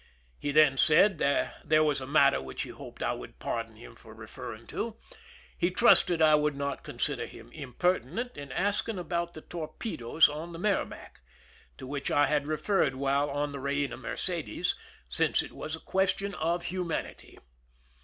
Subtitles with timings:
[0.39, 4.15] He then said there was a matter which he hoped I would pardon him for
[4.15, 4.97] referring to:
[5.55, 10.27] he trusted I would not con sider him impertinent in asking about the torpe does
[10.27, 11.17] on the MerrimaCj
[11.77, 14.75] to which I had referred while on the Beina Mercedes ^
[15.07, 17.37] since it was a question of humanity.